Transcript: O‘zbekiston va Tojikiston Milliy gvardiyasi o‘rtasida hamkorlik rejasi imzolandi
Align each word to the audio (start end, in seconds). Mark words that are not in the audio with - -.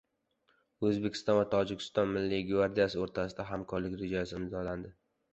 O‘zbekiston 0.87 1.35
va 1.39 1.43
Tojikiston 1.51 2.09
Milliy 2.15 2.41
gvardiyasi 2.47 3.01
o‘rtasida 3.03 3.45
hamkorlik 3.49 3.99
rejasi 4.01 4.35
imzolandi 4.39 4.91